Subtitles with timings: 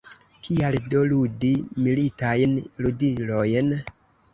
[0.47, 1.53] Kial do ludi
[1.89, 3.75] militajn ludilojn?